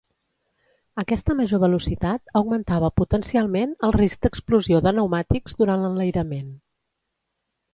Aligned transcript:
Aquesta 1.01 1.33
major 1.41 1.59
velocitat 1.63 2.33
augmentava 2.39 2.89
potencialment 3.01 3.75
el 3.89 3.93
risc 3.99 4.25
d'explosió 4.27 4.81
de 4.87 4.95
pneumàtics 4.97 5.57
durant 5.61 5.85
l'enlairament. 5.85 6.49